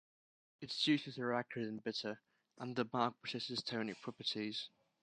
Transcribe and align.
Its 0.61 0.81
juices 0.81 1.19
are 1.19 1.31
acrid 1.31 1.67
and 1.67 1.83
bitter 1.83 2.19
and 2.57 2.75
the 2.75 2.83
bark 2.83 3.13
possesses 3.21 3.61
tonic 3.61 4.01
properties. 4.01 4.67